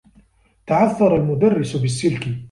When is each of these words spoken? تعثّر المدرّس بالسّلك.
تعثّر 0.67 1.15
المدرّس 1.15 1.75
بالسّلك. 1.77 2.27